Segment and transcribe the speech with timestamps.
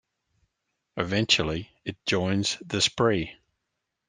[0.97, 3.37] Eventually, it joins the Spree.